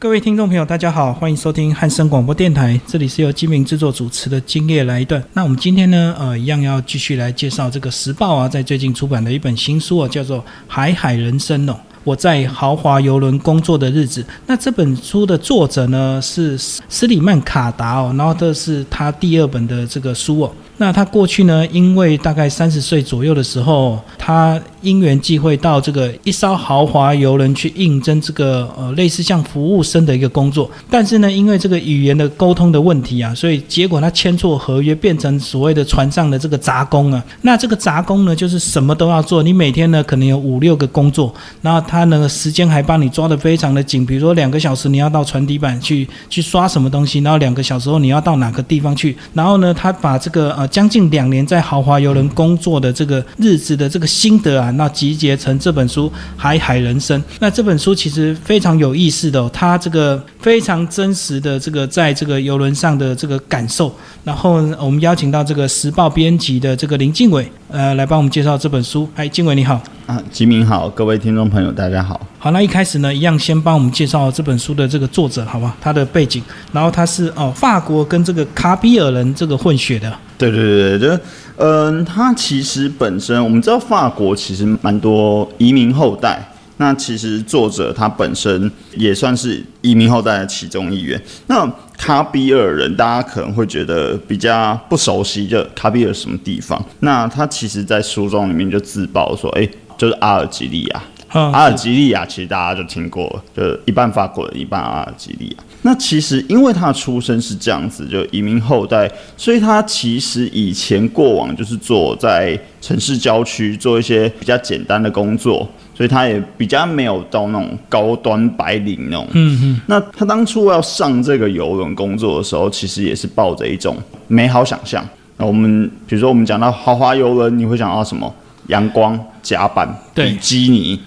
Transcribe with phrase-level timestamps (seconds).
[0.00, 5.20] 各位听众朋友，大家好，欢迎收听汉声广播电台，这里是由金明制作主持的《今夜来一段》。
[5.32, 10.38] 那我们今天呢，呃，一样要继续来介绍这个时报啊，在最近出版的一本新书啊，叫做
[10.68, 11.76] 《海海人生》哦。
[12.04, 14.24] 我在豪华游轮工作的日子。
[14.46, 20.52] 那这本书的作者呢是斯里曼卡达哦，然后这是他第二本的这个书哦。
[20.76, 37.22] 那他过去呢，因为大概三十岁左右的时候，他因缘际会到这个一艘豪华游轮去应征这个呃类似像服务生的一个工作，但是呢，因为这个语言的沟通的问题啊，所以结果他签错合约，变成所谓的船上的这个杂工啊。
[37.42, 50.68] 那这个杂工呢，就是什么都要做，你每天呢可能有五六个工作，然后他呢时间还帮你抓得非常的紧，比如说两个小时你要到船底板去去刷什么东西，然后两个小时后你要到哪个地方去，然后呢他把这个呃。
[50.68, 57.20] 将近两年在豪华游轮工作的这个日子的这个心得啊，那集结成这本书《海海人生》。
[57.40, 63.94] 那这本书其实非常有意思的，它这个非常真实的这个在这个游轮上的这个感受。
[64.24, 69.06] 然后我们邀请到这个时报编辑的这个林靖伟，呃，来帮我们介绍这本书。
[69.14, 69.78] 哎，金伟你好。
[70.06, 72.18] 啊，吉明好，各位听众朋友大家好。
[72.38, 75.76] 好，那一开始呢，一样先帮我们介绍这本书的这个作者，好吧？
[75.78, 80.10] 他的背景，然后他是哦，法国跟这个卡比尔人这个混血的。
[80.38, 81.22] 对对对对，就
[81.56, 91.20] 嗯，他其实本身我们知道法国其实蛮多移民后代，那其实作者他本身也算是移民后代的其中一员。
[91.46, 96.82] 那卡比尔人，大家可能会觉得比较不熟悉，就卡比尔什么地方？
[97.00, 101.02] 那他其实在书中里面就自曝说，哎，就是阿尔及利亚。
[101.28, 105.64] 阿尔及利亚其实大家就听过，就一半法国人，一半阿尔及利亚。
[105.82, 119.26] 那其实因为他的出身是这样子，就移民后代，所以他其实以前过往就是做在城市郊区做一些比较简单的工作，所以他也比较没有到那种高端白领那种。
[119.34, 119.80] 嗯嗯。
[119.86, 125.06] 那他当初要上这个游轮工作的时候，其实也是抱着一种美好想象。
[125.36, 128.34] 那我们比如说我们讲到豪华游轮，你会想到什么？
[128.68, 130.98] 阳光甲板比基尼，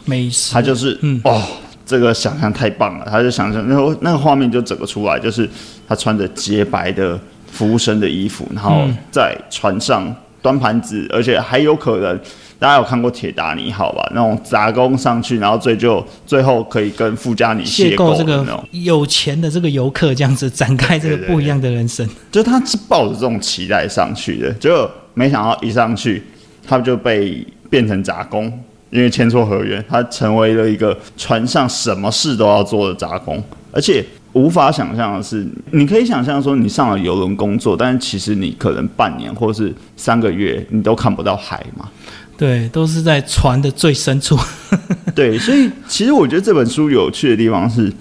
[0.51, 1.19] 他就是嗯。
[1.23, 1.41] 哦，
[1.83, 5.49] 这个想象太棒了，他就想象，然后那个画面就整个出来，就是
[5.88, 7.19] 他穿着洁白的
[7.51, 12.17] 服务生的衣服，然后在船上端盘子，而且还有可能，
[12.57, 14.09] 大家有看过《铁达尼号》吧？
[14.16, 22.07] 那种杂工上去，然后最就最后可以跟富家女邂逅这个有钱的这个游客，这样子展开这个不一样的人生。
[22.31, 26.23] 就他是抱着这种期待上去的，就没想到一上去。
[26.67, 28.45] 他就被变成杂工，
[28.89, 33.44] 因为签错合约，他成为了一个船上什么事都要做的杂工。
[33.72, 41.89] 而且无法想象的是，你可以想象说，你上了游轮工作，但是其实你可能半年或是三个月，你都看不到海嘛？
[42.38, 44.38] 对，都是在船的最深处。
[45.16, 47.91] 对，所以其实我觉得这本书有趣的地方是，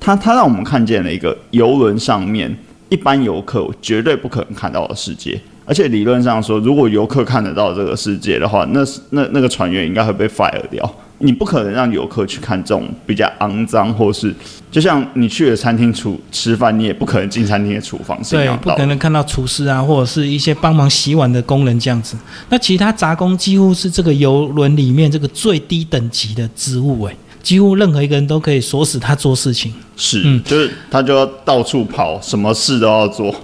[0.00, 2.56] 它它让我们看见了一个游轮上面
[2.88, 5.40] 一般游客绝对不可能看到的世界。
[5.70, 10.94] 而且理论上说，如果游客看得到这个世界的话，那那那个船员应该会被 fire 掉。
[11.18, 14.34] 你不可能让游客去看这种比较肮脏，或是
[14.68, 22.16] 就像你去了餐厅厨吃饭，你也不可能进餐厅的厨房是一样对，不可能看到厨师啊，或者是一些帮忙洗碗的工人这样子。
[22.48, 27.14] 那其他杂工几乎是这个游轮里面这个最低等级的职务，诶。
[27.42, 33.34] 几乎任何一个人都可以锁死他做事情，是，嗯，就是他就要到处跑，什么事都要做，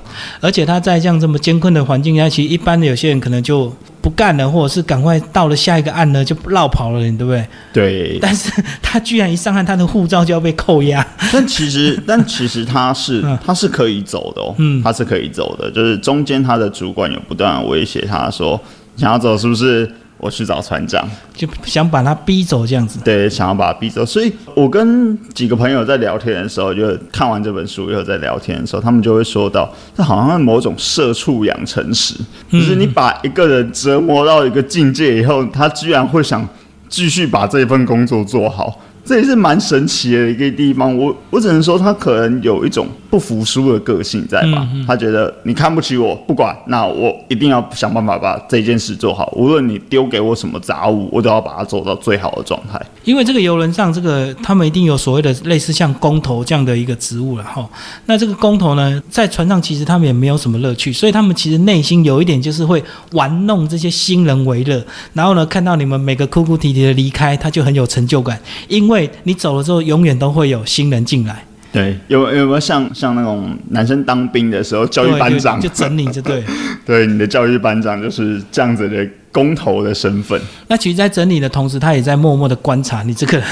[0.41, 7.49] 而且他在这样这么艰困的环境下，其实一般的有些人可能就不干了，或者是赶快到了下一个案呢就绕跑了，对不对？
[7.73, 8.19] 对。
[8.21, 8.53] 但是
[8.83, 11.05] 他居然一上岸，他的护照就要被扣押。
[11.33, 18.61] 但其实，但其实他是 他是可以走的哦，嗯，他是可以走的，就是中间他的主管有不断威胁他说，
[18.97, 19.91] 想要走是不是？
[20.19, 22.99] 我去找船长，就想把他逼走这样子。
[23.05, 24.05] 对，想要把他逼走。
[24.05, 32.15] 所以我跟几个朋友在聊天的时候，就看完这本书以后在聊天的时候，他们就会说到，这好像某种社畜养成史，
[32.51, 36.49] 就是你把一个人折磨到一个境界以后，他居然会想
[36.89, 38.81] 继续把这份工作做好。
[39.05, 44.69] 这也是蛮神奇的一个地方，我我只能说他可能有一种不服输的个性在吧？
[44.87, 52.81] 他觉得你看不起我，不管，那我一定要想办法把这件事做好，无论你丢给我什么杂物，我都要把它做到最好的状态。
[53.05, 57.69] 因为这个游轮上，这个他们一定有所谓的类似像工头这样的一个职务了哈。
[58.07, 62.83] 那这个工头呢，在船上其实他们也没有什么乐趣，所以他们其实内心有一点就是会
[63.13, 68.39] 玩弄这些新人为乐，然后呢，看到你们每个哭哭啼啼的离开，他就很有成就感，
[68.69, 69.11] 因为。
[69.23, 71.45] 你走了之后，永远都会有新人进来。
[71.77, 75.61] 对，有有没有像像那种男生当兵的时候，教育班长？
[75.61, 76.43] 就整你，就对，
[76.87, 80.41] 对，你的教育班长就是这样子的工头的身份。
[80.69, 83.47] 那其实，在整理的同时，他也在默默的观察你这个人。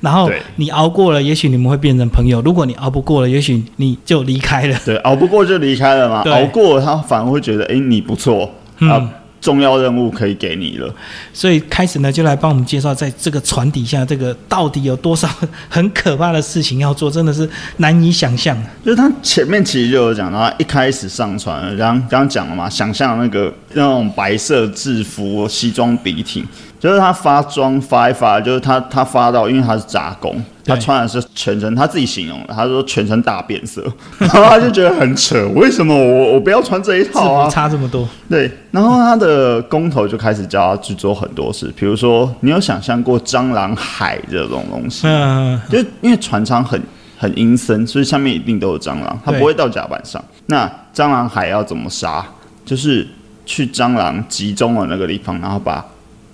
[0.00, 4.78] 然后你熬过了，也许你们会变成朋友；如果你熬不过了，也许你就离开了。
[4.86, 8.50] 对，熬不过就离开了嘛，熬过了他反而会觉得，哎、你不错。
[8.78, 8.88] 嗯。
[8.88, 9.10] 啊，
[9.46, 10.92] 重要任务可以给你了。
[11.32, 15.28] 所以开始呢，就来帮我们介绍，在这个船底下，这个到底有多少
[15.68, 18.60] 很可怕的事情要做，真的是难以想象。
[18.84, 26.44] 就是他前面其实就有讲到，他一开始上船，刚刚刚讲了嘛，想象那个那种白色制服、西装笔挺，
[26.80, 33.82] 就是他发装发一发，就是他他发到，因为他是杂工，对他穿的是全身，他自己形容的，他说全身大变色，
[34.18, 37.48] 然后他就觉得很扯，为什么我我不要穿这一套啊？
[37.48, 45.06] 差这么多，对，然后他的工头就开始教他去做很多事，比如说，你有想象过蟑螂海这种东西？
[45.06, 46.80] 嗯，就因为船舱很
[47.18, 50.22] 很阴森，所以下面一定都有蟑螂，它不会到甲板上。
[50.46, 52.24] 那蟑螂海要怎么杀？
[52.64, 53.06] 就是
[53.44, 55.84] 去蟑螂集中的那个地方，然后把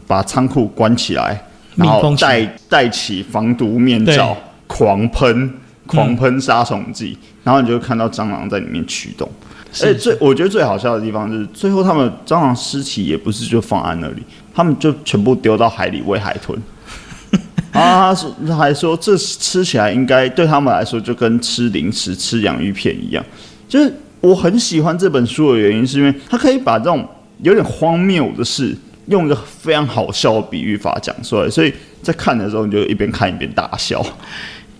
[0.07, 1.39] 把仓库关起来，
[1.77, 4.37] 然后戴戴起防毒面罩，
[4.67, 5.53] 狂喷
[5.87, 9.31] 狂喷杀虫剂，然后你就看到蟑螂在里面驱动。
[9.73, 14.23] 是而且最我觉得最好笑的地方就是，最后他们蟑螂尸体也不是就放在那里，
[14.55, 16.59] 他们就全部丢到海里喂海豚。
[17.73, 23.25] 啊，他说他还说这吃起来应该对他们来说就跟吃零食、吃洋芋片一样。
[23.67, 23.91] 就是
[24.21, 27.09] 我很喜欢这本书的原因，是因为它可以把这种
[27.41, 28.77] 有点荒谬的事，
[29.13, 31.73] 用一个非常好笑的比喻法讲出来，所以
[32.03, 34.05] 在看的时候你就一边看一边大笑。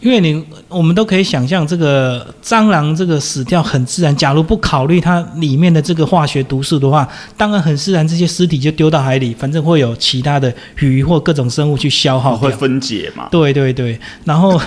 [0.03, 4.15] 因为你我们都可以想象，这个蟑螂这个死掉很自然。
[4.17, 12.51] 假如不考虑它里面的这个化学毒素的话，当然很自然，这些尸体就丢到海里，反正会有其他的鱼或各种生物去消耗会。
[12.53, 13.29] 分解嘛？
[13.31, 14.61] 对对对，然后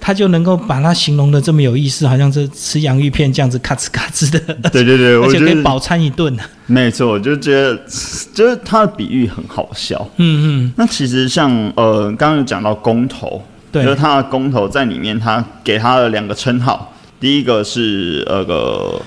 [0.00, 4.40] 他就能够把它形容的这么有意思，好像是吃洋芋片这样子咔哧咔哧的，
[4.70, 6.36] 对对对， 而且可以饱餐一顿。
[6.66, 7.74] 没错，我就觉得
[8.34, 10.06] 就是他的比喻很好笑。
[10.16, 19.00] 嗯嗯，那其实像呃，刚刚有讲到公投，对就是他的公投在里面，他给他的两个称号，第一个是那个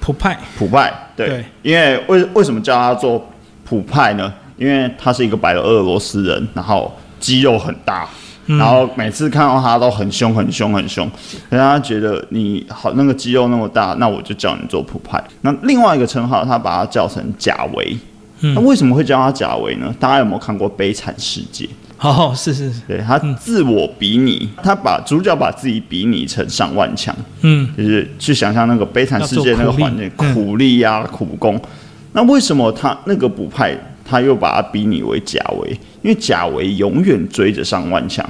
[0.00, 3.28] 普派，普派，对，对因为为为什么叫他做
[3.64, 4.32] 普派呢？
[4.56, 6.90] 因为他是一个白俄罗斯人，然后
[7.20, 8.08] 肌肉很大，
[8.46, 11.10] 嗯然后每次看到他都很凶、很凶、很凶，
[11.50, 15.22] 让他觉得你好那个肌肉那么大，那我就叫你做普派。
[15.42, 17.96] 那另外一个称号，他把他叫成贾维。
[18.40, 19.94] 嗯那为什么会叫他贾维呢？
[19.98, 21.64] 大家有没有看过《悲惨世界》？
[21.98, 31.58] 哦，是是是，对他自我比拟，他把主角把自己比拟成上万强，嗯，就是去想象那个悲惨世界那个环境，苦力呀、苦工。
[32.12, 33.74] 那为什么他那个补派
[34.04, 35.70] 他又把他比拟为贾维？
[36.02, 38.22] 因为贾维永远追着上万强，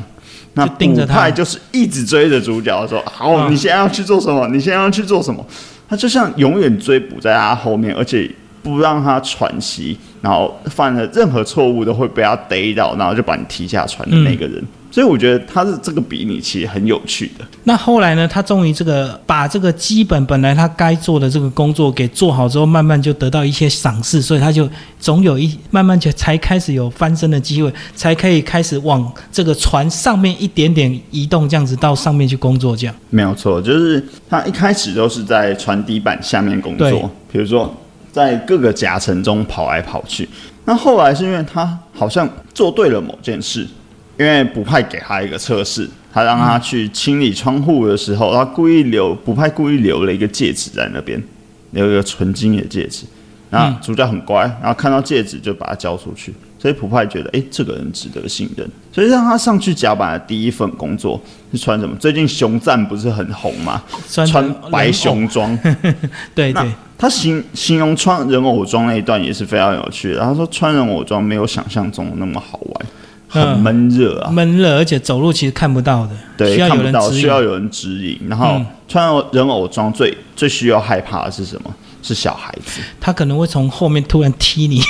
[0.54, 4.46] 那就盯着他补派就是一直追着主角说：“好，嗯你现在要去做什么？
[4.48, 5.44] 你现在要去做什么？”
[5.88, 8.30] 他就像永远追捕在他后面，而且
[8.66, 14.60] 不让他喘息，然后犯了任何错误都会被他逮到，然后就把你踢下船的那个人。
[14.90, 17.44] 所以我觉得他是这个比拟其实很有趣的。
[17.64, 18.26] 那后来呢？
[18.26, 32.74] 他终于这个把这个基本本来他该做的这个工作给做好之后，慢慢就得到一些赏识，所以他就总有一慢慢就才开始有翻身的机会，才可以开始往这个船上面一点点移动，这样子到上面去工作。
[32.74, 37.74] 这样，没有错，就是他一开始都是在船底板下面工作，比如说
[38.16, 40.26] 在各个夹层中跑来跑去。
[40.64, 43.60] 那后来是因为他好像做对了某件事，
[44.18, 51.22] 因为补派给他一个测试，他让他去清理窗户的时候，他故意留补派故意留了一个戒指在那边，
[51.72, 53.04] 留一个纯金的戒指。
[53.50, 61.20] 那主角很乖，然后看到戒指就把它交出去，所以普派觉得，哎、这个人值得信任，所以让他上去甲板的第一份工作
[61.52, 61.94] 是穿什么？
[61.96, 63.82] 最近熊赞不是很红吗？
[64.10, 65.56] 穿穿白熊装。
[66.34, 70.20] 对对，他形形容穿人偶装那一段也是非常有趣的。
[70.20, 72.86] 他说穿人偶装没有想象中那么好玩，
[73.28, 74.30] 很嗯闷热啊。
[74.30, 77.10] 闷热，而且走路其实看不到的，对，看不到。
[77.10, 78.18] 需要有人指引。
[78.28, 81.74] 然后嗯穿人偶装最最需要害怕的是什么？
[82.06, 82.80] 是小孩子。
[83.00, 84.80] 他可能会从后面突然踢你，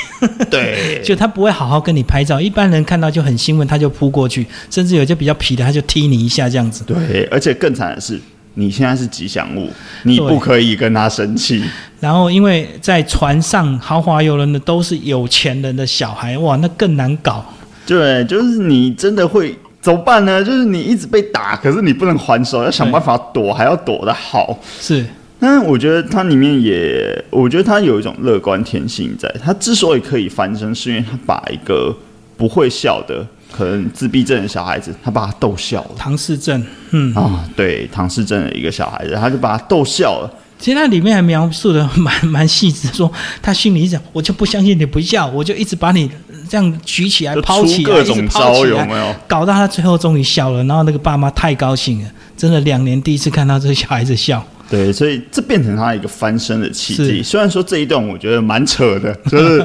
[0.50, 2.40] 对， 就他不会好好跟你拍照。
[2.40, 6.84] 一般人看到就很兴奋，他就扑过去，甚至有些比较皮的，他就踢你一下这样子。
[6.84, 8.20] 对，而且更惨的是，
[8.54, 9.70] 你现在是吉祥物，
[10.02, 11.64] 你不可以跟他生气。
[11.98, 17.44] 然后因为在船上豪华游轮的都是有钱人的小孩，哇，那更难搞。
[17.86, 20.44] 对，就是你真的会怎么办呢？
[20.44, 24.58] 就是你一直被打，可是你不能还手，要想办法躲，还要躲得好。
[24.80, 25.06] 是，
[25.38, 29.28] 但我觉得它里面也，我觉得它有一种乐观天性在。
[29.44, 31.94] 它之所以可以翻身，是因为它把一个
[32.36, 35.90] 不会笑的、可能自闭症的小孩子，他把他逗笑了。
[35.96, 40.30] 唐氏症，嗯，啊，对，唐氏症的一个小孩子，他就把他逗笑了。
[40.58, 43.12] 其实它里面还描述的蛮蛮细致，说
[43.42, 46.10] 他心里想，我就不相信你不笑，我就一直把你
[46.48, 49.14] 这样举起来、抛起来，各种招，有没有？
[49.28, 50.64] 搞到他最后终于笑了。
[50.64, 54.42] 然后那个爸妈太高兴了，真的两年第一次看到这个小孩子笑。
[54.68, 57.18] 对，所以这变成他一个翻身的契机。
[57.18, 59.64] 是虽然说这一段我觉得蛮扯的， 就是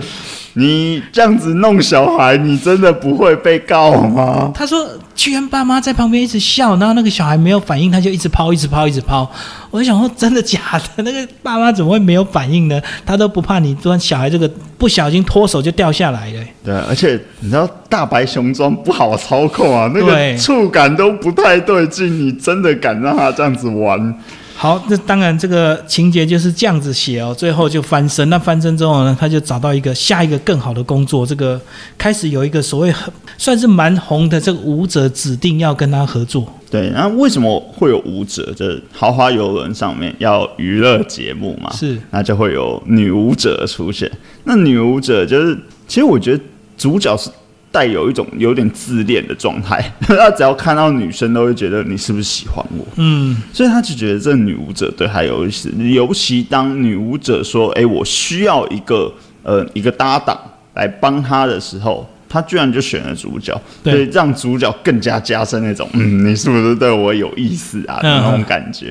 [0.53, 4.51] 你这样子弄小孩，你真的不会被告吗？
[4.53, 9.27] 他说，居然爸妈在旁边一直笑，然后那个小孩没有反应，他就一直抛，一直抛，一直抛。
[9.71, 10.59] 我就想说，真的假
[10.95, 11.03] 的？
[11.03, 12.79] 那个爸妈怎么会没有反应呢？
[13.03, 16.43] 他都不怕你，突然小孩这个不小心脱手就掉下来了。
[16.63, 24.13] 对，而且你知道大白熊装不好操控啊，那对个触感都不太对劲，你真的敢让他这样子玩？
[24.61, 28.29] 好，那当然这个情节就是这样子写哦，最后就翻身。
[28.29, 31.59] 那翻身之后呢，他就找到一个下一个更好的工作，这个
[31.97, 36.45] 开始有一个所谓很算是蛮红的这个舞者指定要跟他合作。
[36.69, 38.53] 对，那为什么会有舞者？
[38.53, 44.11] 就是豪华游轮上面要娱乐节目嘛，是那就会有女舞者出现。
[44.43, 46.43] 那女舞者就是，其实我觉得
[46.77, 47.31] 主角是
[47.71, 55.71] 带有一种有点自恋的状态， 他只要看到女生都会觉得你是不是喜欢我，嗯，所以他就觉得这女舞者对他有意思。
[55.77, 59.13] 尤其当女舞者说：“哎、我需要一个
[59.43, 60.37] 呃一个搭档
[60.73, 68.89] 来帮他的时候。”他居然就选了主角，对所以让主角更加加深那种，嗯，你是不是对我有意思啊那种感觉。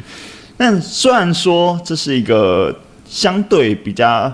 [0.58, 4.30] 但虽然说这是一个相对比较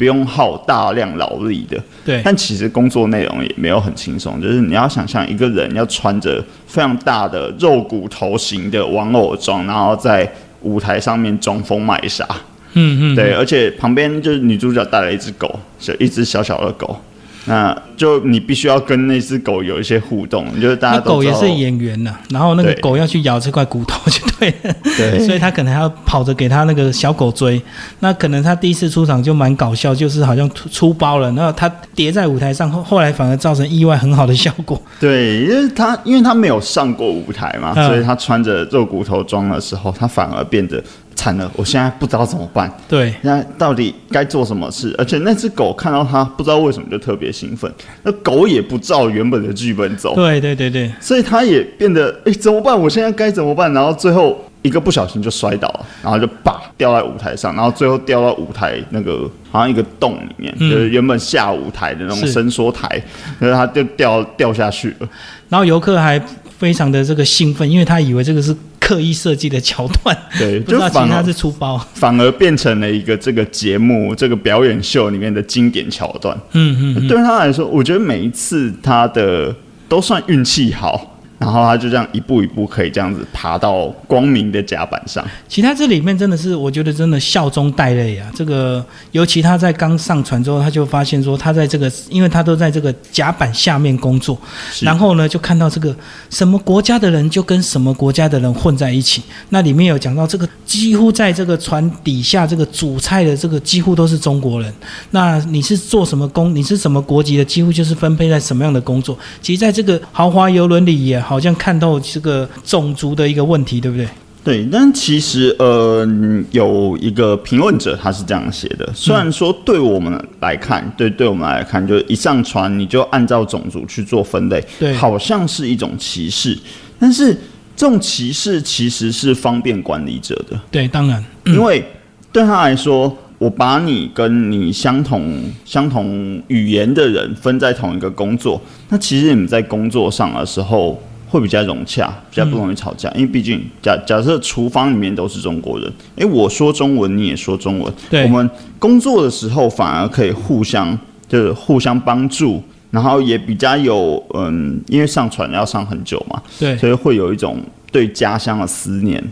[0.00, 10.26] 不用耗大量劳力的，对，但其实工作内容也没有很轻松，就是你要想象一个人要穿着非常大的肉骨头型的玩偶装，然后在
[10.62, 12.26] 舞台上面装疯卖傻，
[12.72, 16.98] 嗯嗯，对，而且旁边就是女主角带了一只狗，是一只小小的狗，
[17.46, 27.60] 那就你必须要跟那只狗有一些互动，就是大家狗也是演员呐、然后那个狗要去咬这块骨头就对了， 对 所以他可能还要跑着给他那个小狗追。
[28.00, 34.80] 那可能他第一次出场就蛮搞笑，就是好像出出包了，然后他叠在舞台上，后后来反而造成意外很好的效果。
[35.00, 40.82] 对，因为他因为他没有上过舞台嘛，嗯所以他穿着肉骨头装的时候，他反而变得
[41.20, 41.50] 惨了。
[41.54, 44.94] 我现在不知道怎么办，对，那到底该做什么事？
[44.96, 47.70] 而且那只狗看到它，不知道为什么就特别兴奋。
[48.02, 52.80] 那狗也不照原本的剧本走，对对对对，所以它也变得哎、怎么办？
[52.80, 53.70] 我现在该怎么办？
[53.74, 63.02] 然后最后一个不小心就摔倒了，然后就叭掉在舞台上，然后最后掉到舞台那个好像一个洞里面，嗯就是原本下舞台的那种伸缩台，
[63.38, 65.08] 然后他就掉掉下去了。
[65.48, 66.20] 然后游客还
[66.58, 71.78] 非常的这个兴奋，因为他以为这个是刻意设计的桥段，对， 就反而是粗包。
[71.94, 76.36] 反而变成了一个这个节目、这个表演秀里面的经典桥段。
[76.52, 79.54] 嗯嗯嗯，对他来说，我觉得每一次他的
[79.88, 85.26] 都算运气好，然后他就这样一步一步可以这样子爬到光明的甲板上。
[85.48, 88.30] 其他这里面真的是，我觉得真的笑中带泪啊。
[88.34, 94.38] 这个尤其他在刚上船之后，他就发现说，他在这个，因为他都在这个甲板下面工作，
[94.80, 95.96] 然后呢，就看到这个
[96.28, 99.22] 什么国家的人就跟什么国家的人混在一起。
[99.48, 104.70] 那里面有讲到这个，几乎在这个船底下这个主菜的这个几乎都是中国人。
[105.12, 106.54] 那你是做什么工？
[106.54, 107.44] 你是什么国籍的？
[107.44, 109.18] 几乎就是分配在什么样的工作。
[109.40, 114.08] 其实，在这个豪华游轮里，也好像看到这个种族的一个问题，对不对？
[114.42, 116.08] 对，但其实呃，
[116.50, 120.10] 有一个评论者他是这样写的，虽然说对我们
[120.40, 124.94] 来看，对对我们来看，就一上船你就按照种族去做分类，对。
[124.94, 126.58] 好像是一种歧视，
[126.98, 127.34] 但是
[127.76, 131.84] 这种歧视其实是方便管理者的，对，当然，因为
[132.32, 138.58] 对他来说，我把你跟你相同相同语言的人分在同一个工作，
[138.88, 140.98] 那其实你们在工作上的时候
[141.30, 152.62] 会比较融洽，比较不容易吵架，因为毕竟假假设厨房里面都是中国人，诶，我说中文，你也说中文，对我们工作的时候反而可以互相就是互相帮助。
[152.92, 156.76] 然后也比较有嗯，因为上船要上很久嘛，对。
[156.76, 157.56] 所以会有一种
[157.92, 159.22] 对家乡的思念。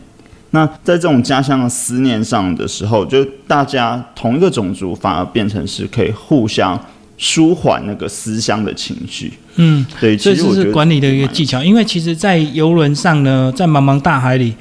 [0.52, 6.80] 那在这种家乡的思念上的时候，就大家同一个种族反而变成是可以互相
[7.18, 9.32] 舒缓那个思乡的情绪。
[9.56, 14.54] 嗯，对，所以这其实我觉得是管理的一个技巧，因为其实，在游轮上呢，在茫茫大海里，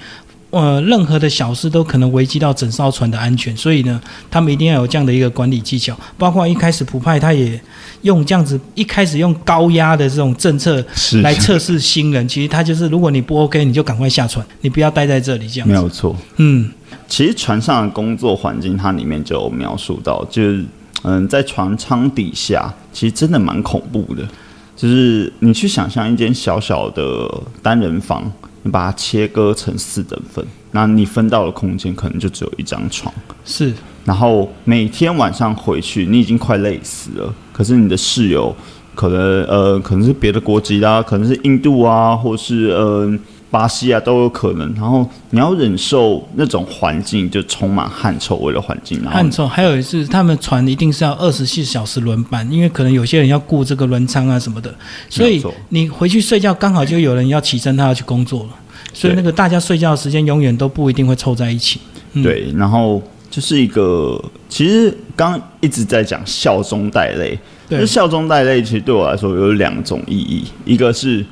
[0.50, 5.96] 呃，任何的小事都可能危及到整艘船的安全，所以呢，他们一定要有这样的一个管理技巧。
[6.18, 7.62] 包括一开始普派他也
[8.02, 10.84] 用这样子，一开始用高压的这种政策
[11.22, 15.72] 来测试新人，其实他就是，如果你不 OK，你就赶快下船，你不要待在这里这样子。
[15.72, 16.16] 没有错。
[16.38, 16.72] 嗯，
[17.08, 20.66] 其实船上的工作环境，它里面就有描述到，就是
[21.04, 24.28] 嗯，在船舱底下，其实真的蛮恐怖的。
[24.76, 27.28] 就是你去想象一间小小的
[27.64, 33.12] 单人房，你把它切割成四等份，那你分到的空间可能就只有一张床。
[33.44, 33.74] 是，
[34.06, 38.56] 然后每天晚上回去，你已经快累死了，可是你的室友
[38.94, 43.12] 可能呃可能是别的国籍啦，可能是印度啊，或是呃
[43.50, 44.74] 巴西啊都有可能。
[44.76, 54.74] 然后你要忍受那种环境，就充满汗臭味的环境，然后汗臭，还有一次他们船一定是要二十四小时轮班，因为可能有些人要顾这个轮舱啊什么的，
[55.10, 58.50] 所以你回去睡觉刚好就有人要起身，他要去工作了，
[58.94, 61.80] 所以那个大家睡觉的时间永远都不一定会凑在一起。
[62.14, 67.38] 嗯对，然后就是一个，其实刚刚一直在讲笑中带泪，
[67.70, 71.24] 对就笑中带泪，其实对我来说有两种意义，一个是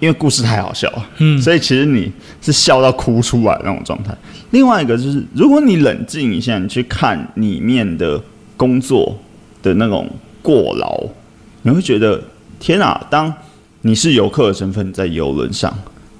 [0.00, 4.12] 因为故事太好笑了，嗯所以其实你是笑到哭出来那种状态；
[4.50, 8.20] 另外一个就是，如果你冷静一下，你去看里面的
[8.56, 9.16] 工作
[9.62, 10.10] 的那种
[10.42, 11.02] 过劳，
[11.62, 12.22] 你会觉得
[12.58, 13.06] 天啊！
[13.08, 13.32] 当
[13.82, 15.72] 你是游客的身份在游轮上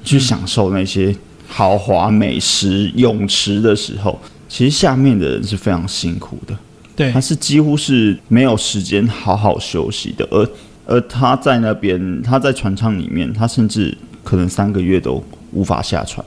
[0.02, 1.14] 去享受那些
[1.46, 6.56] 豪华美食、泳池的时候，其实下面的人是非常辛苦的。
[6.96, 10.48] 对他是几乎是没有时间好好休息的，而
[10.86, 15.22] 而他在那边，他在船舱里面，他甚至可能三个月都
[15.52, 16.24] 无法下船，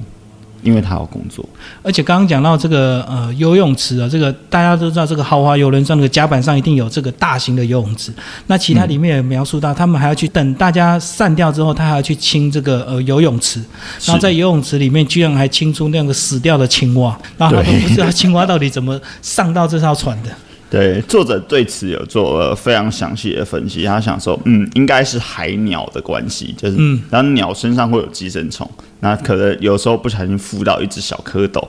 [0.63, 1.47] 因为他要工作。
[1.83, 8.11] 而且刚刚讲到这个呃游泳池啊，这个大家都知道，这个豪华游轮上那个甲板上一定有这个大型的游泳池。
[8.47, 13.61] 那其他里面也描述到，他们还要去等大家散掉之后，他还要去清这个呃游泳池，
[14.05, 20.29] 然后在游泳池里面居然还清出那个死掉的青蛙，然后他都不知道青蛙到底怎么上到这艘船的。
[20.69, 23.85] 对，作者对此有做了非常详细的分析。
[23.85, 28.69] 他想说，嗯，应该是海鸟的关系，就是，嗯然后鸟身上会有寄生虫，
[28.99, 31.65] 那可能有时候不小心附到一只小蝌蚪，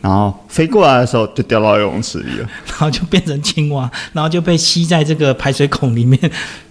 [0.00, 2.48] 然后飞过来的时候就掉到游泳池里了。
[2.66, 6.18] 然后就变成青蛙，然后就被吸在这个排水孔里面。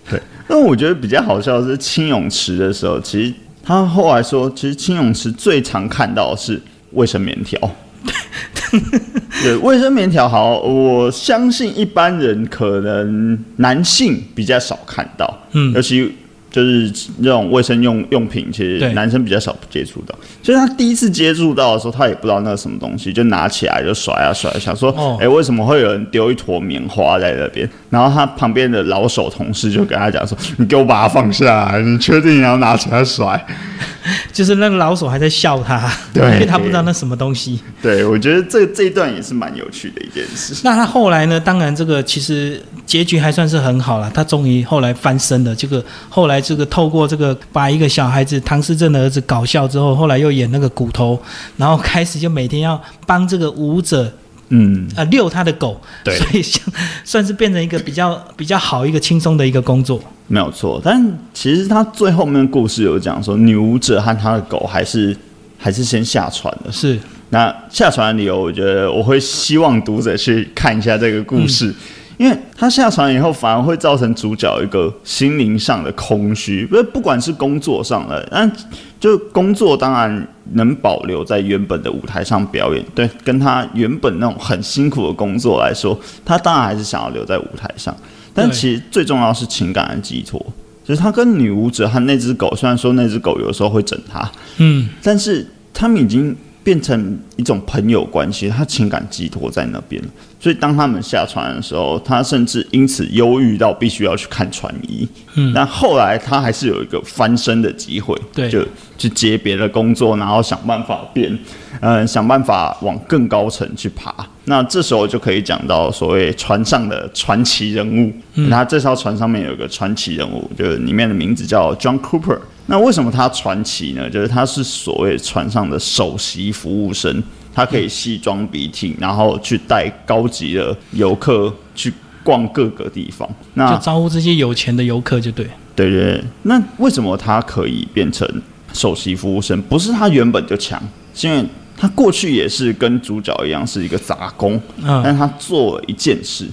[0.10, 6.60] 对，那我觉得比较好笑的是清泳池的时候，其实他后来说，其实清泳池最常看到的是
[6.94, 7.60] 卫生棉条。
[9.44, 16.12] 对，卫生棉条好，我相信一般人可能男性比较少看到，嗯尤其
[16.52, 20.16] 就是那种卫生用用品，其实男生比较少接触到。
[20.48, 24.90] 所以他第一次接触到的时候，他也不知道那是什么东西，就拿起来就甩啊甩，想说，
[25.20, 27.70] 哎、哦为什么会有人丢一坨棉花在那边？
[27.90, 33.46] 然后他旁边的老手同事就跟他讲说：“你给我把它放下来，你确定你要拿起来甩
[34.32, 40.56] 就是那个老手还在笑他，对因为他不知道那什么东西。？”对，我觉得这这一段也是蛮有趣的一件事。
[40.64, 41.38] 那他后来呢？
[41.38, 44.10] 当然，这个其实结局还算是很好了。
[44.14, 45.54] 他终于后来翻身了。
[45.54, 51.20] 这个后来这个透过这个把一个小孩子唐诗正的儿子搞笑之后，后来又演那个骨头，
[51.58, 54.12] 然后开始就每天要帮这个舞者
[54.50, 56.64] 嗯，啊遛他的狗，对所以像
[57.04, 60.02] 算是变成一个比较比较好一个轻松的一个工作。
[60.28, 60.80] 没有错。
[60.84, 65.16] 但其实他最后面的故事有讲说，女舞者和他的狗还是
[65.58, 66.72] 还是先下船的。
[66.72, 66.98] 是，
[67.30, 71.74] 那下船的理由，我觉得我会希望读者去看一下这个故事，
[72.18, 78.52] 因为他下船以后，反而会造成主角一个心灵上的空虚，不是不管是工作上的，但
[79.00, 87.96] 就工作当然能保留在原本的舞台上表演，对，跟他原本那种很辛苦的工作来说，他当然还是想要留在舞台上，
[88.34, 90.44] 但其实最重要是情感的寄托。
[90.84, 96.34] 就是他跟女舞者和那只狗，虽然说那只狗有时候会整他，嗯，但是他们已经
[96.68, 100.10] 变成一种朋友关系，他情感寄托在那边了。
[100.38, 105.08] 所以当他们下船的时候，他甚至因此忧郁到必须要去看船医。
[105.36, 111.40] 嗯但后来他还是有一个翻身的机会，对就去接别的工作，然后想办法变，
[111.80, 114.14] 呃，想办法往更高层去爬。
[114.44, 118.12] 那这时候就可以讲到所谓船上的传奇人物。
[118.34, 122.40] 嗯那这艘船上面有一个传奇人物，就是里面的名字叫 John Cooper。
[122.68, 124.10] 那为什么他传奇呢？
[124.10, 131.92] 就是他是所谓船上的首席服务生，他可以西装笔挺，然后去带高级的游客去
[132.24, 133.28] 逛各个地方。
[133.54, 135.48] 那就招呼这些有钱的游客就对。
[135.76, 138.28] 对对对，那为什么他可以变成
[138.74, 139.62] 首席服务生？
[139.64, 140.82] 不是他原本就强，
[141.14, 141.46] 是因为
[141.78, 146.48] 他过去也是跟主角一样是一个杂工，嗯，但他做了一件事，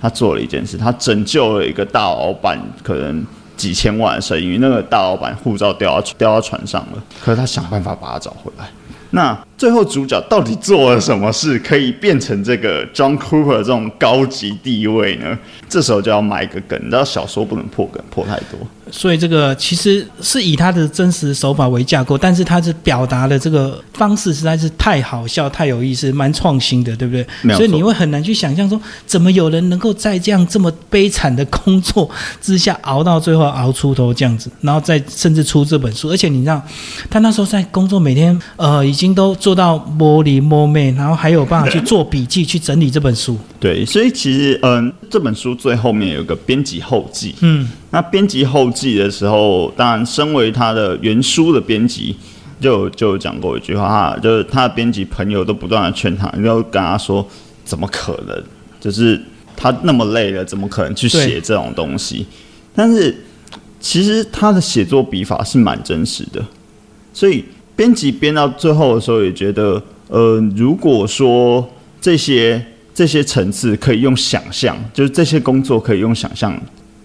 [0.00, 3.24] 他做了一件事，他拯救了一个大老板可能
[3.56, 8.66] 几千万的生意，那个大老板护照掉到掉到船上了，可是他想办法把它找回来。
[9.10, 15.38] 那最后主角到底做了什么事，可以变成这个 John Cooper 这种高级地位呢？
[15.68, 18.58] 这时候就要埋一个梗，你知道小说不能破梗，破太多。
[18.90, 32.08] 所以这个其实是以他的真实手法为架构，但是他是表达的这个方式实在是太好笑、太有意思、蛮创新的，对不对所以你会很难去想象说，怎么有人能够在这样这么悲惨的工作
[32.42, 36.10] 之下熬到最后熬出头这样子，然后再甚至出这本书。
[36.10, 36.62] 而且你知道，
[37.08, 43.36] 他那时候在工作，每天呃已经都做到摸里摸妹，然后还有办法去做笔记、去整理这本书。
[43.60, 47.34] 对，所以其实嗯，这本书最后面有个编辑后记。
[47.42, 52.16] 嗯，那编辑后记的时候，当然身为他的原书的编辑，
[52.58, 57.28] 就就讲过一句话，哈，就是他的编辑朋友都不断的劝他，然后跟他说，
[57.66, 58.42] 怎么可能？
[58.80, 59.20] 就是
[59.54, 62.24] 他那么累了，怎么可能去写这种东西？
[62.74, 63.14] 但是
[63.78, 66.42] 其实他的写作笔法是蛮真实的，
[67.12, 67.44] 所以
[67.76, 71.68] 编辑编到最后的时候也觉得，呃，如果说
[72.00, 76.58] 这些这些层次可以用想象，就是这些工作可以用想象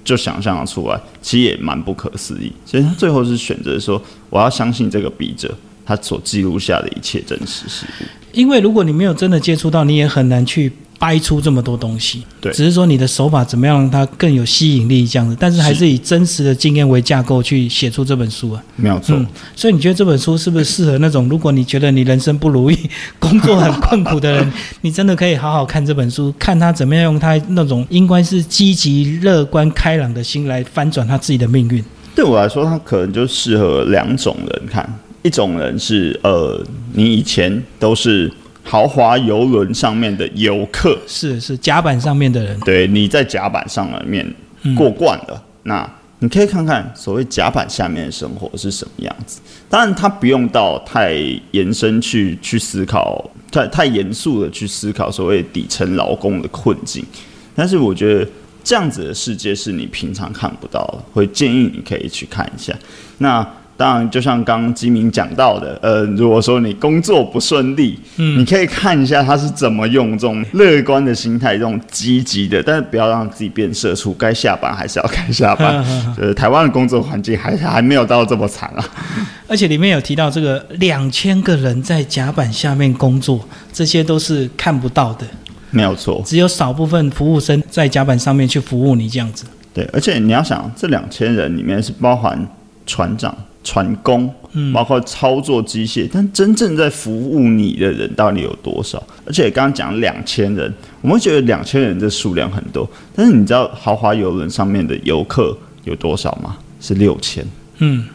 [0.04, 2.52] 就想象的出来，其实也蛮不可思议。
[2.66, 5.54] 所以他最后是选择说，我要相信这个笔者
[5.86, 8.06] 他所记录下的一切真实事物。
[8.32, 10.72] 因为如果你没有真的接触到，你也很难去。
[11.00, 19.18] 掰出这么多东西，对，只是说你的手法怎么样让它更有吸引力这样子，但是还是以真实的经验为架构去写出这本书啊，没有错。
[19.56, 22.78] 所以你觉得这本书是不是适合那种如果你觉得你人生不如意、
[23.18, 31.82] 工作很困苦的人， 你真的可以好好看这本书，看他怎么样用他那种应该是积极、乐观、开朗的心来翻转他自己的命运。
[32.14, 38.30] 对我来说，他可能就适合两种人看，一种人是呃，你以前都是。
[38.70, 44.24] 豪华游轮上面的游客是是甲板上面的人，对，你在甲板上面
[44.78, 49.42] 过惯了，那你可以看看所谓甲板下面的生活是什么样子。
[49.68, 51.16] 当然，他不用到太
[51.50, 57.04] 延伸去去思考，太太严肃的去思考所谓底层劳工的困境。
[57.56, 58.30] 但是，我觉得
[58.64, 62.72] 这样子的世界是你平常看不到的，会建议你可以去看一下。
[63.18, 63.44] 那。
[63.80, 75.82] 当然，就像刚刚金明讲到的，呃，如果说你工作不顺利，嗯，你可以看一下他是怎么用这种乐观的心态，这种积极的，但是不要让自己变社畜，该下班还是要该下班。
[76.18, 78.84] 呃， 台湾的工作环境还还没有到这么惨啊。
[79.48, 85.26] 而且里面有提到这个两千个人在甲板下面工作，这些都是看不到的，
[85.72, 89.46] 没有错，只有少部分服务生在甲板上面去服务你这样子。
[89.74, 92.46] 对，而且你要想，这两千人里面是包含
[92.86, 93.34] 船长。
[93.70, 99.02] 船工，嗯包括操作机械，但真正在服务你的人到底有多少？
[99.28, 106.58] 而且刚刚讲两千人，我们觉得两千人的数量很多，但是你知道豪华游轮上面的游客有多少吗？
[106.82, 107.46] 是六千。
[107.78, 108.06] 嗯，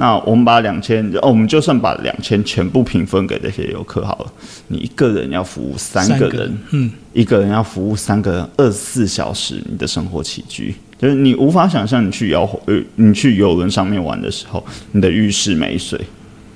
[0.00, 4.32] 那我们把两千，哦，我们就算把两千全部平分给这些游客好了，
[4.68, 10.74] 你一个人要服务三个人，嗯，一个人要服务三个人，二十四小时，你的生活起居。
[10.98, 16.00] 就是你无法想象，你去游呃，你去游轮上面玩的时候，你的浴室没水，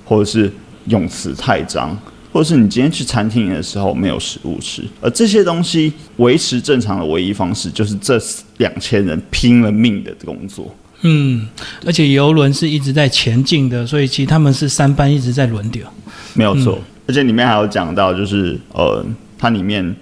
[0.07, 0.51] 或者是
[0.87, 1.95] 泳池太脏，
[2.33, 8.19] 或者是你今天去餐厅的时候没有食物吃，而这些东西维持正常的唯一方式，就是这
[8.57, 10.75] 两千人拼了命的工作。
[11.05, 11.47] 嗯，
[11.87, 15.87] 而且游轮是一直在前进的，所以其实他们是三班一直在轮流。
[16.35, 19.05] 没有错，而且里面还有讲到，就是呃，
[19.39, 19.95] 它里面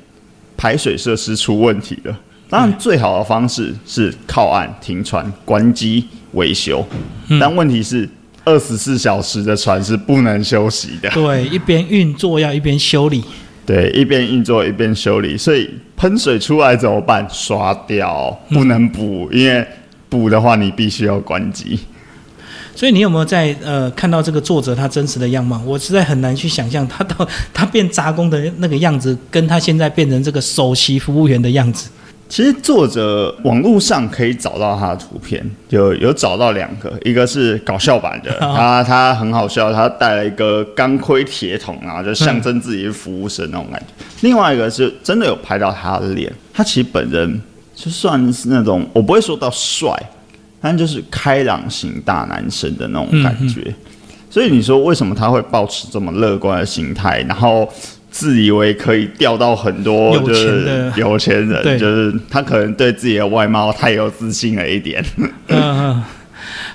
[0.56, 2.18] 排水设施出问题了。
[2.48, 6.86] 当然，最好的方式是靠岸停船、关机维修。
[7.40, 8.08] 但问题是，
[8.44, 11.08] 二十四小时的船是不能休息的。
[11.10, 13.24] 对，一边运作要一边修理。
[13.64, 17.26] 对，一边运作一边修理，所以喷水出来怎么办？
[17.30, 19.66] 刷掉，不能补，因为
[20.18, 21.78] 补的话你必须要关机。
[22.74, 25.60] 所以你有没有在呃看到这个作者他真实的样貌？
[25.64, 31.90] 我实在很难去想象他到他变杂工的那个样子，跟他现在变成这个首席服务员的样子。
[32.30, 44.04] 其实作者网络上可以找到他的图片，就有找到两个，一个是搞笑版的， 他他很好笑，他带了一个钢盔铁桶啊，就象征自己是服务生那种感觉。
[44.22, 47.38] 另外一个是真的有拍到他的脸，他其实本人
[47.82, 49.90] 就算是那种我不会说到帅，
[50.60, 53.74] 但就是开朗型大男生的那种感觉。
[54.30, 57.68] 所以你说为什么他会保持这么乐观的心态，然后？
[58.14, 65.02] 自以为可以钓到很多有钱的有钱人，就是他可能对自己的外貌太有自信了一点。
[65.48, 66.04] 嗯，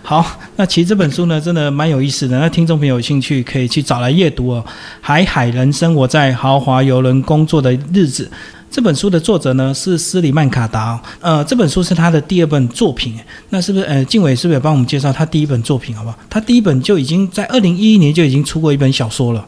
[0.02, 2.40] 好，那其实这本书呢，真的蛮有意思的。
[2.40, 4.66] 那听众朋友有兴趣可以去找来阅读哦。
[5.00, 8.28] 海海人生，我在豪华游轮工作的日子。
[8.70, 11.02] 这本书的作者呢是斯里曼卡达。
[11.20, 13.16] 呃，这本书是他的第二本作品。
[13.50, 16.18] 那是不是呃，静伟是不是也帮我们介绍他第一本作品好不好？
[16.30, 19.46] 他第一本就已经在二零一一年就已经出过一本小说了。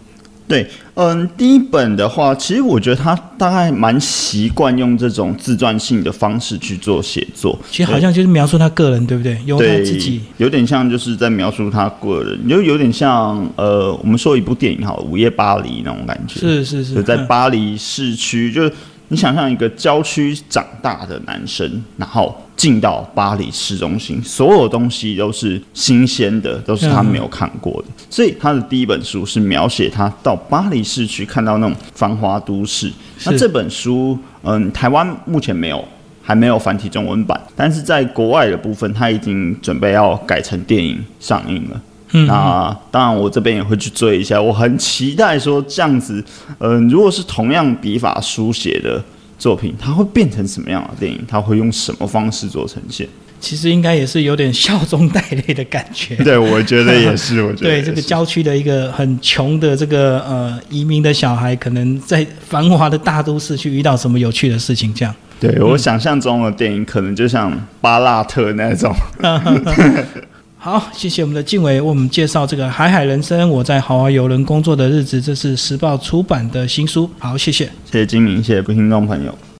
[0.48, 7.56] 对，嗯，第一本的话，其实我觉得他大概蛮习惯用这种自传性的方式去做写作。
[7.70, 9.38] 其实好像就是描述他个人，对不对？
[9.46, 16.40] 有他自己，有点像就是在描述他个人，就有点像呃，我们说一部电影哈，《午夜巴黎》那种感觉。
[16.40, 18.74] 是是是，在巴黎市区，就是
[19.10, 27.88] 你想象一个郊区长大的男生，然后进到巴黎市中心，所有东西都是新鲜的，都是他没有看过的。
[28.10, 32.92] 所以他的第一本书是描写他到巴黎市区看到那种繁华都市。
[33.26, 35.84] 那这本书，嗯，台湾目前没有，
[36.22, 41.82] 还没有繁体中文版，但是在国外的部分，他已经准备要改成电影上映了。
[42.12, 44.42] 那当然，我这边也会去追一下。
[44.42, 46.24] 我很期待说这样子，
[46.58, 49.04] 嗯，如果是同样笔法书写的
[49.38, 51.20] 作品，它会变成什么样的电影？
[51.28, 53.08] 它会用什么方式做呈现？
[53.40, 56.14] 其实应该也是有点笑中带泪的感觉。
[56.26, 57.42] 对，我觉得也是。
[57.48, 64.94] 我觉得对这个郊区的一个很穷的这个呃移民的小孩，可能在繁华的大都市去遇到什么有趣的事情？
[64.94, 65.16] 这样。
[65.40, 68.94] 对我想象中的电影，可能就像巴拉特那种。
[70.62, 77.10] 好，谢谢我们的静伟为我们介绍这个《海海人生》，我在豪华游轮工作的日子，这是时报出版的新书。
[77.18, 79.34] 好，谢谢，谢谢金明，谢谢听众朋友。